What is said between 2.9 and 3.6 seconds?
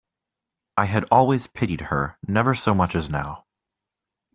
as now.